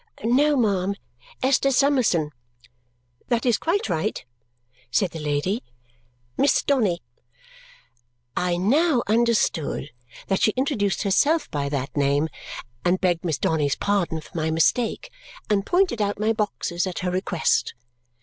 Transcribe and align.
"No, 0.23 0.57
ma'am, 0.57 0.95
Esther 1.43 1.69
Summerson." 1.69 2.31
"That 3.27 3.45
is 3.45 3.59
quite 3.59 3.87
right," 3.87 4.25
said 4.89 5.11
the 5.11 5.19
lady, 5.19 5.63
"Miss 6.37 6.63
Donny." 6.63 7.03
I 8.35 8.57
now 8.57 9.03
understood 9.05 9.91
that 10.25 10.41
she 10.41 10.53
introduced 10.57 11.03
herself 11.03 11.51
by 11.51 11.69
that 11.69 11.95
name, 11.95 12.29
and 12.83 12.99
begged 12.99 13.23
Miss 13.23 13.37
Donny's 13.37 13.75
pardon 13.75 14.21
for 14.21 14.35
my 14.35 14.49
mistake, 14.49 15.11
and 15.51 15.67
pointed 15.67 16.01
out 16.01 16.17
my 16.19 16.33
boxes 16.33 16.87
at 16.87 16.97
her 17.05 17.11
request. 17.11 17.75